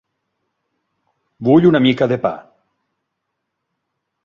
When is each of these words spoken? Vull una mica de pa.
Vull 1.49 1.69
una 1.71 1.83
mica 1.87 2.09
de 2.13 2.19
pa. 2.25 2.33